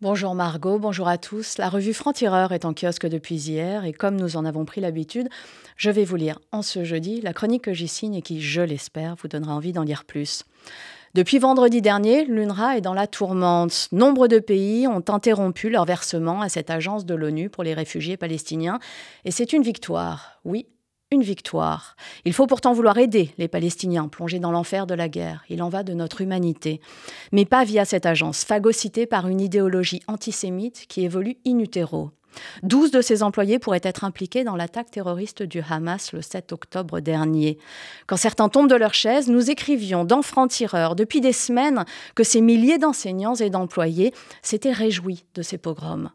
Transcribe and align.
Bonjour 0.00 0.36
Margot, 0.36 0.78
bonjour 0.78 1.08
à 1.08 1.18
tous. 1.18 1.58
La 1.58 1.68
revue 1.68 1.92
Franc-Tireur 1.92 2.52
est 2.52 2.64
en 2.64 2.72
kiosque 2.72 3.08
depuis 3.08 3.34
hier 3.34 3.84
et 3.84 3.92
comme 3.92 4.14
nous 4.14 4.36
en 4.36 4.44
avons 4.44 4.64
pris 4.64 4.80
l'habitude, 4.80 5.28
je 5.76 5.90
vais 5.90 6.04
vous 6.04 6.14
lire 6.14 6.38
en 6.52 6.62
ce 6.62 6.84
jeudi 6.84 7.20
la 7.20 7.32
chronique 7.32 7.64
que 7.64 7.72
j'y 7.72 7.88
signe 7.88 8.14
et 8.14 8.22
qui, 8.22 8.40
je 8.40 8.60
l'espère, 8.60 9.16
vous 9.16 9.26
donnera 9.26 9.56
envie 9.56 9.72
d'en 9.72 9.82
lire 9.82 10.04
plus. 10.04 10.44
Depuis 11.14 11.40
vendredi 11.40 11.82
dernier, 11.82 12.24
l'UNRWA 12.26 12.76
est 12.76 12.80
dans 12.80 12.94
la 12.94 13.08
tourmente. 13.08 13.88
Nombre 13.90 14.28
de 14.28 14.38
pays 14.38 14.86
ont 14.86 15.02
interrompu 15.08 15.68
leur 15.68 15.84
versement 15.84 16.42
à 16.42 16.48
cette 16.48 16.70
agence 16.70 17.04
de 17.04 17.16
l'ONU 17.16 17.50
pour 17.50 17.64
les 17.64 17.74
réfugiés 17.74 18.16
palestiniens 18.16 18.78
et 19.24 19.32
c'est 19.32 19.52
une 19.52 19.64
victoire. 19.64 20.38
Oui, 20.44 20.68
une 21.10 21.22
victoire. 21.22 21.96
Il 22.24 22.32
faut 22.32 22.46
pourtant 22.46 22.72
vouloir 22.72 22.98
aider 22.98 23.30
les 23.38 23.48
Palestiniens 23.48 24.08
plongés 24.08 24.38
dans 24.38 24.50
l'enfer 24.50 24.86
de 24.86 24.94
la 24.94 25.08
guerre. 25.08 25.44
Il 25.48 25.62
en 25.62 25.68
va 25.68 25.82
de 25.82 25.94
notre 25.94 26.20
humanité. 26.20 26.80
Mais 27.32 27.44
pas 27.44 27.64
via 27.64 27.84
cette 27.84 28.06
agence, 28.06 28.44
phagocytée 28.44 29.06
par 29.06 29.28
une 29.28 29.40
idéologie 29.40 30.02
antisémite 30.06 30.86
qui 30.88 31.04
évolue 31.04 31.38
in 31.46 31.58
utero. 31.58 32.10
Douze 32.62 32.90
de 32.90 33.00
ses 33.00 33.22
employés 33.22 33.58
pourraient 33.58 33.80
être 33.82 34.04
impliqués 34.04 34.44
dans 34.44 34.56
l'attaque 34.56 34.90
terroriste 34.90 35.42
du 35.42 35.62
Hamas 35.68 36.12
le 36.12 36.22
7 36.22 36.52
octobre 36.52 37.00
dernier. 37.00 37.58
Quand 38.06 38.16
certains 38.16 38.48
tombent 38.48 38.70
de 38.70 38.74
leur 38.74 38.94
chaise, 38.94 39.28
nous 39.28 39.50
écrivions 39.50 40.04
dans 40.04 40.22
Franc-Tireur 40.22 40.94
depuis 40.94 41.20
des 41.20 41.32
semaines 41.32 41.84
que 42.14 42.24
ces 42.24 42.40
milliers 42.40 42.78
d'enseignants 42.78 43.34
et 43.34 43.50
d'employés 43.50 44.12
s'étaient 44.42 44.72
réjouis 44.72 45.24
de 45.34 45.42
ces 45.42 45.58
pogroms. 45.58 46.10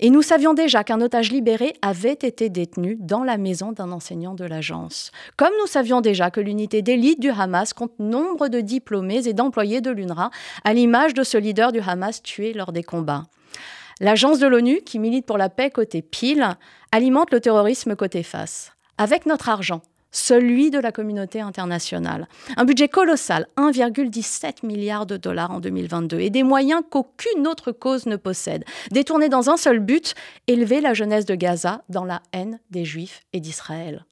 Et 0.00 0.10
nous 0.10 0.22
savions 0.22 0.54
déjà 0.54 0.84
qu'un 0.84 1.00
otage 1.00 1.30
libéré 1.30 1.74
avait 1.82 2.12
été 2.12 2.48
détenu 2.48 2.96
dans 3.00 3.24
la 3.24 3.38
maison 3.38 3.72
d'un 3.72 3.92
enseignant 3.92 4.34
de 4.34 4.44
l'agence. 4.44 5.10
Comme 5.36 5.52
nous 5.60 5.66
savions 5.66 6.00
déjà 6.00 6.30
que 6.30 6.40
l'unité 6.40 6.82
d'élite 6.82 7.20
du 7.20 7.30
Hamas 7.30 7.72
compte 7.72 7.98
nombre 7.98 8.48
de 8.48 8.60
diplômés 8.60 9.26
et 9.26 9.32
d'employés 9.32 9.80
de 9.80 9.90
l'UNRWA, 9.90 10.30
à 10.64 10.74
l'image 10.74 11.14
de 11.14 11.22
ce 11.22 11.38
leader 11.38 11.72
du 11.72 11.80
Hamas 11.80 12.22
tué 12.22 12.52
lors 12.52 12.72
des 12.72 12.82
combats. 12.82 13.24
L'agence 14.02 14.40
de 14.40 14.48
l'ONU, 14.48 14.80
qui 14.84 14.98
milite 14.98 15.26
pour 15.26 15.38
la 15.38 15.48
paix 15.48 15.70
côté 15.70 16.02
pile, 16.02 16.56
alimente 16.90 17.30
le 17.30 17.38
terrorisme 17.38 17.94
côté 17.94 18.24
face. 18.24 18.72
Avec 18.98 19.26
notre 19.26 19.48
argent, 19.48 19.80
celui 20.10 20.72
de 20.72 20.80
la 20.80 20.90
communauté 20.90 21.40
internationale. 21.40 22.26
Un 22.56 22.64
budget 22.64 22.88
colossal, 22.88 23.46
1,17 23.56 24.66
milliard 24.66 25.06
de 25.06 25.16
dollars 25.16 25.52
en 25.52 25.60
2022, 25.60 26.18
et 26.18 26.30
des 26.30 26.42
moyens 26.42 26.82
qu'aucune 26.90 27.46
autre 27.46 27.70
cause 27.70 28.06
ne 28.06 28.16
possède, 28.16 28.64
détournés 28.90 29.28
dans 29.28 29.50
un 29.50 29.56
seul 29.56 29.78
but, 29.78 30.16
élever 30.48 30.80
la 30.80 30.94
jeunesse 30.94 31.24
de 31.24 31.36
Gaza 31.36 31.84
dans 31.88 32.04
la 32.04 32.22
haine 32.32 32.58
des 32.70 32.84
Juifs 32.84 33.22
et 33.32 33.38
d'Israël. 33.38 34.04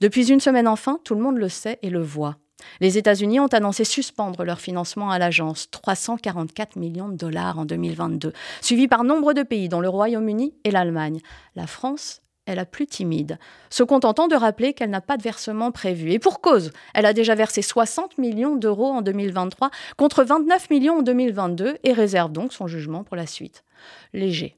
Depuis 0.00 0.32
une 0.32 0.40
semaine 0.40 0.66
enfin, 0.66 0.98
tout 1.04 1.14
le 1.14 1.22
monde 1.22 1.38
le 1.38 1.48
sait 1.48 1.78
et 1.82 1.90
le 1.90 2.02
voit. 2.02 2.38
Les 2.80 2.98
États-Unis 2.98 3.40
ont 3.40 3.46
annoncé 3.46 3.84
suspendre 3.84 4.44
leur 4.44 4.60
financement 4.60 5.10
à 5.10 5.18
l'agence, 5.18 5.70
344 5.70 6.76
millions 6.76 7.08
de 7.08 7.16
dollars 7.16 7.58
en 7.58 7.64
2022, 7.64 8.32
suivi 8.60 8.88
par 8.88 9.04
nombre 9.04 9.32
de 9.32 9.42
pays, 9.42 9.68
dont 9.68 9.80
le 9.80 9.88
Royaume-Uni 9.88 10.54
et 10.64 10.70
l'Allemagne. 10.70 11.20
La 11.54 11.66
France 11.66 12.22
est 12.46 12.54
la 12.54 12.64
plus 12.64 12.86
timide, 12.86 13.38
se 13.70 13.82
contentant 13.82 14.28
de 14.28 14.36
rappeler 14.36 14.72
qu'elle 14.72 14.90
n'a 14.90 15.00
pas 15.00 15.16
de 15.16 15.22
versement 15.22 15.72
prévu. 15.72 16.12
Et 16.12 16.18
pour 16.18 16.40
cause, 16.40 16.72
elle 16.94 17.06
a 17.06 17.12
déjà 17.12 17.34
versé 17.34 17.60
60 17.60 18.18
millions 18.18 18.56
d'euros 18.56 18.86
en 18.86 19.02
2023 19.02 19.70
contre 19.96 20.24
29 20.24 20.70
millions 20.70 20.98
en 20.98 21.02
2022 21.02 21.78
et 21.82 21.92
réserve 21.92 22.32
donc 22.32 22.52
son 22.52 22.66
jugement 22.66 23.04
pour 23.04 23.16
la 23.16 23.26
suite. 23.26 23.64
Léger. 24.12 24.56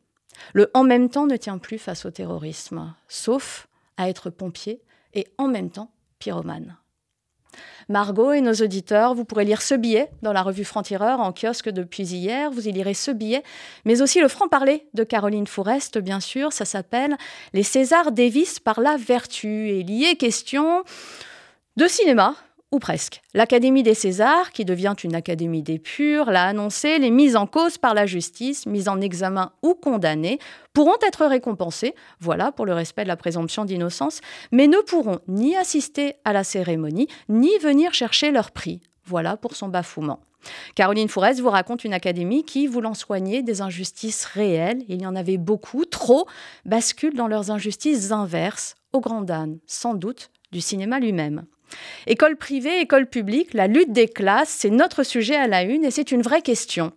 Le 0.53 0.71
en 0.75 0.85
même 0.85 1.09
temps 1.09 1.27
ne 1.27 1.37
tient 1.37 1.59
plus 1.59 1.79
face 1.79 2.05
au 2.05 2.11
terrorisme, 2.11 2.95
sauf 3.09 3.69
à 3.97 4.09
être 4.09 4.31
pompier 4.31 4.83
et 5.15 5.27
en 5.39 5.49
même 5.49 5.71
temps 5.71 5.91
pyromane. 6.19 6.77
Margot 7.89 8.33
et 8.33 8.41
nos 8.41 8.55
auditeurs, 8.55 9.15
vous 9.15 9.25
pourrez 9.25 9.45
lire 9.45 9.63
ce 9.63 9.75
billet 9.75 10.11
dans 10.23 10.33
la 10.33 10.43
revue 10.43 10.65
Franc-Tireur 10.65 11.21
en 11.21 11.33
kiosque 11.33 11.71
depuis 11.71 12.05
hier. 12.05 12.51
Vous 12.51 12.69
y 12.69 12.73
lirez 12.73 12.95
ce 12.95 13.11
billet, 13.11 13.43
mais 13.85 14.03
aussi 14.03 14.21
le 14.21 14.29
franc-parler 14.29 14.87
de 14.95 15.05
Caroline 15.05 15.47
Fourest, 15.47 15.99
bien 15.99 16.21
sûr. 16.21 16.53
Ça 16.53 16.65
s'appelle 16.65 17.17
Les 17.53 17.63
Césars 17.63 18.13
Davis 18.13 18.61
par 18.61 18.81
la 18.81 18.97
vertu. 18.97 19.71
Et 19.71 19.83
lié 19.83 20.17
question 20.17 20.83
de 21.77 21.87
cinéma, 21.87 22.35
ou 22.71 22.79
presque. 22.79 23.23
L'Académie 23.35 23.83
des 23.83 23.95
Césars, 23.95 24.53
qui 24.53 24.65
devient 24.65 24.95
une 25.03 25.15
Académie 25.15 25.63
des 25.63 25.79
purs, 25.79 26.31
l'a 26.31 26.45
annoncé, 26.45 26.99
les 26.99 27.11
mises 27.11 27.37
en 27.37 27.47
cause 27.47 27.79
par 27.79 27.95
la 27.95 28.07
justice, 28.07 28.67
mises 28.67 28.89
en 28.89 29.01
examen 29.01 29.53
ou 29.63 29.75
condamnées, 29.75 30.39
pourront 30.75 30.99
être 31.07 31.27
récompensées, 31.27 31.95
voilà, 32.21 32.53
pour 32.53 32.67
le 32.67 32.75
respect 32.75 33.05
de 33.05 33.09
la 33.09 33.17
présomption 33.17 33.65
d'innocence, 33.65 34.21
mais 34.53 34.67
ne 34.67 34.79
pourront 34.79 35.21
ni 35.29 35.57
assister 35.57 36.15
à 36.25 36.33
la 36.33 36.45
cérémonie, 36.45 37.09
ni 37.29 37.57
venir 37.59 37.95
chercher 37.95 38.31
leur 38.31 38.51
prix. 38.51 38.81
Voilà 39.05 39.37
pour 39.37 39.57
son 39.57 39.69
bafouement. 39.69 40.21
Caroline 40.75 41.09
Fourès 41.09 41.41
vous 41.41 41.51
raconte 41.51 41.85
une 41.85 41.95
académie 41.95 42.45
qui, 42.45 42.67
voulant 42.67 42.95
soigner 42.95 43.43
des 43.43 43.61
injustices 43.61 44.25
réelles, 44.25 44.85
il 44.89 45.03
y 45.03 45.07
en 45.07 45.17
avait 45.17 45.39
beaucoup, 45.39 45.85
trop, 45.85 46.27
bascule 46.65 47.15
dans 47.15 47.27
leurs 47.27 47.51
injustices 47.51 48.13
inverses, 48.13 48.77
au 48.93 49.01
grand 49.01 49.29
âne, 49.31 49.59
sans 49.67 49.95
doute, 49.95 50.31
du 50.53 50.61
cinéma 50.61 50.99
lui-même. 51.01 51.45
École 52.07 52.37
privée, 52.37 52.81
école 52.81 53.07
publique, 53.07 53.55
la 53.55 53.67
lutte 53.67 53.93
des 53.93 54.09
classes, 54.09 54.49
c'est 54.49 54.71
notre 54.71 55.03
sujet 55.03 55.37
à 55.37 55.47
la 55.47 55.63
une 55.63 55.85
et 55.85 55.91
c'est 55.91 56.13
une 56.13 56.23
vraie 56.23 56.43
question. 56.43 56.93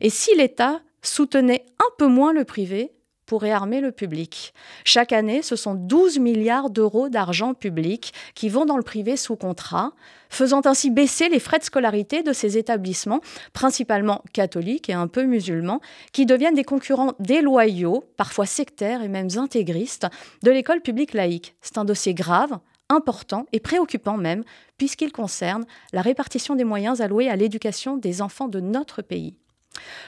Et 0.00 0.10
si 0.10 0.34
l'État 0.36 0.80
soutenait 1.02 1.64
un 1.78 1.90
peu 1.98 2.06
moins 2.06 2.32
le 2.32 2.44
privé 2.44 2.92
pour 3.24 3.42
réarmer 3.42 3.80
le 3.80 3.92
public? 3.92 4.52
Chaque 4.84 5.12
année, 5.12 5.40
ce 5.40 5.56
sont 5.56 5.74
12 5.74 6.18
milliards 6.18 6.68
d'euros 6.68 7.08
d'argent 7.08 7.54
public 7.54 8.12
qui 8.34 8.48
vont 8.48 8.66
dans 8.66 8.76
le 8.76 8.82
privé 8.82 9.16
sous 9.16 9.36
contrat, 9.36 9.92
faisant 10.28 10.62
ainsi 10.64 10.90
baisser 10.90 11.28
les 11.28 11.38
frais 11.38 11.58
de 11.58 11.64
scolarité 11.64 12.22
de 12.22 12.32
ces 12.32 12.58
établissements, 12.58 13.20
principalement 13.52 14.22
catholiques 14.32 14.90
et 14.90 14.94
un 14.94 15.06
peu 15.06 15.22
musulmans, 15.22 15.80
qui 16.12 16.26
deviennent 16.26 16.54
des 16.54 16.64
concurrents 16.64 17.14
déloyaux, 17.20 18.04
parfois 18.16 18.46
sectaires 18.46 19.02
et 19.02 19.08
même 19.08 19.28
intégristes, 19.36 20.08
de 20.42 20.50
l'école 20.50 20.82
publique 20.82 21.14
laïque. 21.14 21.54
C'est 21.62 21.78
un 21.78 21.84
dossier 21.84 22.14
grave, 22.14 22.58
important 22.90 23.46
et 23.52 23.60
préoccupant 23.60 24.18
même, 24.18 24.44
puisqu'il 24.76 25.12
concerne 25.12 25.64
la 25.92 26.02
répartition 26.02 26.54
des 26.56 26.64
moyens 26.64 27.00
alloués 27.00 27.30
à 27.30 27.36
l'éducation 27.36 27.96
des 27.96 28.20
enfants 28.20 28.48
de 28.48 28.60
notre 28.60 29.00
pays. 29.00 29.34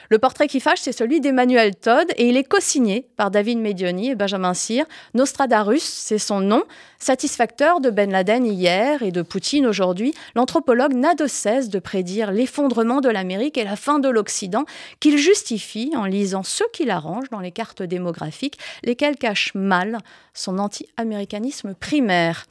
Le 0.09 0.19
portrait 0.19 0.47
qui 0.47 0.59
fâche, 0.59 0.79
c'est 0.81 0.91
celui 0.91 1.21
d'Emmanuel 1.21 1.75
Todd 1.75 2.11
et 2.17 2.27
il 2.27 2.37
est 2.37 2.43
co-signé 2.43 3.07
par 3.15 3.31
David 3.31 3.59
Medioni 3.59 4.09
et 4.09 4.15
Benjamin 4.15 4.53
Cyr. 4.53 4.85
Nostradarus, 5.13 5.81
c'est 5.81 6.19
son 6.19 6.39
nom. 6.39 6.63
Satisfacteur 6.99 7.79
de 7.79 7.89
Ben 7.89 8.11
Laden 8.11 8.45
hier 8.45 9.01
et 9.01 9.11
de 9.11 9.21
Poutine 9.21 9.65
aujourd'hui, 9.65 10.13
l'anthropologue 10.35 10.93
n'a 10.93 11.15
de 11.15 11.27
cesse 11.27 11.69
de 11.69 11.79
prédire 11.79 12.31
l'effondrement 12.31 13.01
de 13.01 13.09
l'Amérique 13.09 13.57
et 13.57 13.63
la 13.63 13.75
fin 13.75 13.99
de 13.99 14.09
l'Occident, 14.09 14.65
qu'il 14.99 15.17
justifie 15.17 15.91
en 15.95 16.05
lisant 16.05 16.43
ce 16.43 16.63
qu'il 16.73 16.91
arrange 16.91 17.29
dans 17.29 17.39
les 17.39 17.51
cartes 17.51 17.81
démographiques, 17.81 18.59
lesquelles 18.83 19.17
cachent 19.17 19.53
mal 19.55 19.97
son 20.33 20.59
anti-américanisme 20.59 21.73
primaire. 21.73 22.45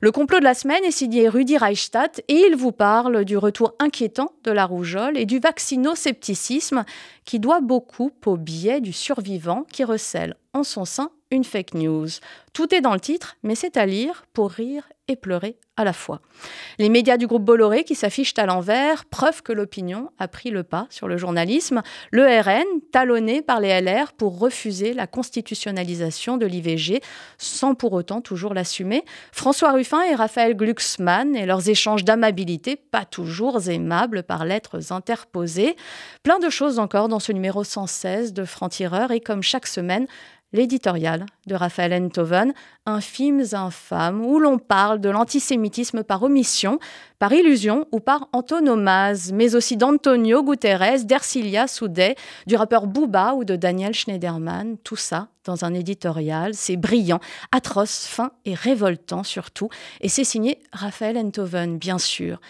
Le 0.00 0.10
complot 0.10 0.40
de 0.40 0.44
la 0.44 0.54
semaine 0.54 0.82
est 0.84 0.90
signé 0.90 1.28
Rudi 1.28 1.56
Reichstadt 1.56 2.22
et 2.26 2.46
il 2.48 2.56
vous 2.56 2.72
parle 2.72 3.24
du 3.24 3.36
retour 3.36 3.74
inquiétant 3.78 4.32
de 4.42 4.50
la 4.50 4.66
rougeole 4.66 5.16
et 5.16 5.26
du 5.26 5.38
vaccino-scepticisme 5.38 6.51
qui 7.24 7.38
doit 7.38 7.60
beaucoup 7.60 8.12
au 8.26 8.36
biais 8.36 8.80
du 8.80 8.92
survivant 8.92 9.64
qui 9.64 9.84
recèle 9.84 10.36
en 10.54 10.64
son 10.64 10.84
sein 10.84 11.10
une 11.32 11.44
fake 11.44 11.74
news. 11.74 12.08
Tout 12.52 12.74
est 12.74 12.82
dans 12.82 12.92
le 12.92 13.00
titre, 13.00 13.36
mais 13.42 13.54
c'est 13.54 13.76
à 13.76 13.86
lire 13.86 14.26
pour 14.34 14.50
rire 14.50 14.84
et 15.08 15.16
pleurer 15.16 15.56
à 15.78 15.84
la 15.84 15.94
fois. 15.94 16.20
Les 16.78 16.90
médias 16.90 17.16
du 17.16 17.26
groupe 17.26 17.44
Bolloré 17.44 17.84
qui 17.84 17.94
s'affichent 17.94 18.34
à 18.36 18.44
l'envers, 18.44 19.06
preuve 19.06 19.42
que 19.42 19.52
l'opinion 19.52 20.10
a 20.18 20.28
pris 20.28 20.50
le 20.50 20.62
pas 20.62 20.86
sur 20.90 21.08
le 21.08 21.16
journalisme. 21.16 21.80
Le 22.10 22.24
RN, 22.24 22.80
talonné 22.92 23.40
par 23.40 23.60
les 23.60 23.80
LR 23.80 24.12
pour 24.12 24.38
refuser 24.38 24.92
la 24.92 25.06
constitutionnalisation 25.06 26.36
de 26.36 26.44
l'IVG, 26.44 27.00
sans 27.38 27.74
pour 27.74 27.94
autant 27.94 28.20
toujours 28.20 28.52
l'assumer. 28.52 29.02
François 29.32 29.72
Ruffin 29.72 30.02
et 30.02 30.14
Raphaël 30.14 30.54
Glucksmann 30.54 31.34
et 31.34 31.46
leurs 31.46 31.70
échanges 31.70 32.04
d'amabilité, 32.04 32.76
pas 32.76 33.06
toujours 33.06 33.68
aimables 33.68 34.22
par 34.22 34.44
lettres 34.44 34.92
interposées. 34.92 35.76
Plein 36.22 36.38
de 36.38 36.50
choses 36.50 36.78
encore 36.78 37.08
dans 37.08 37.20
ce 37.20 37.32
numéro 37.32 37.64
116 37.64 38.34
de 38.34 38.44
Franc-Tireur 38.44 39.10
et 39.10 39.20
comme 39.20 39.42
chaque 39.42 39.66
semaine, 39.66 40.06
l'éditorial 40.52 41.26
de 41.46 41.54
Raphaël 41.54 41.92
Enthoven, 41.94 42.52
Infimes 42.86 43.44
infâmes, 43.52 44.24
où 44.24 44.38
l'on 44.38 44.58
parle 44.58 45.00
de 45.00 45.08
l'antisémitisme 45.08 46.02
par 46.02 46.22
omission, 46.22 46.78
par 47.18 47.32
illusion 47.32 47.86
ou 47.92 48.00
par 48.00 48.28
antonomase, 48.32 49.32
mais 49.32 49.54
aussi 49.54 49.76
d'Antonio 49.76 50.42
Guterres, 50.42 51.04
d'Ercilia 51.04 51.66
Soudet, 51.66 52.16
du 52.46 52.56
rappeur 52.56 52.86
Booba 52.86 53.34
ou 53.34 53.44
de 53.44 53.56
Daniel 53.56 53.94
Schneiderman, 53.94 54.76
tout 54.82 54.96
ça 54.96 55.28
dans 55.44 55.64
un 55.64 55.74
éditorial, 55.74 56.54
c'est 56.54 56.76
brillant, 56.76 57.20
atroce, 57.50 58.06
fin 58.06 58.32
et 58.44 58.54
révoltant 58.54 59.24
surtout, 59.24 59.68
et 60.00 60.08
c'est 60.08 60.24
signé 60.24 60.58
Raphaël 60.72 61.16
Enthoven, 61.18 61.78
bien 61.78 61.98
sûr. 61.98 62.40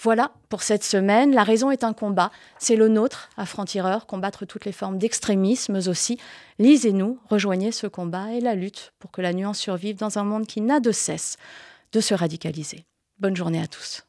Voilà 0.00 0.32
pour 0.48 0.62
cette 0.62 0.84
semaine. 0.84 1.34
La 1.34 1.42
raison 1.42 1.70
est 1.70 1.82
un 1.82 1.92
combat. 1.92 2.30
C'est 2.58 2.76
le 2.76 2.88
nôtre, 2.88 3.30
à 3.36 3.46
Franc-Tireur, 3.46 4.06
combattre 4.06 4.46
toutes 4.46 4.64
les 4.64 4.72
formes 4.72 4.98
d'extrémisme 4.98 5.76
aussi. 5.88 6.18
Lisez-nous, 6.58 7.18
rejoignez 7.28 7.72
ce 7.72 7.88
combat 7.88 8.32
et 8.32 8.40
la 8.40 8.54
lutte 8.54 8.92
pour 9.00 9.10
que 9.10 9.20
la 9.20 9.32
nuance 9.32 9.58
survive 9.58 9.96
dans 9.96 10.18
un 10.18 10.24
monde 10.24 10.46
qui 10.46 10.60
n'a 10.60 10.78
de 10.78 10.92
cesse 10.92 11.36
de 11.92 12.00
se 12.00 12.14
radicaliser. 12.14 12.84
Bonne 13.18 13.36
journée 13.36 13.60
à 13.60 13.66
tous. 13.66 14.07